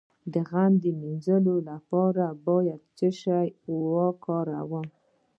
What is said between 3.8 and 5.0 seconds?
وکاروم؟